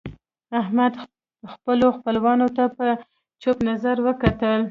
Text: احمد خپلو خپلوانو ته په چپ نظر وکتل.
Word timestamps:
احمد 0.61 0.93
خپلو 1.53 1.87
خپلوانو 1.97 2.47
ته 2.57 2.63
په 2.77 2.85
چپ 3.41 3.57
نظر 3.69 3.95
وکتل. 4.07 4.59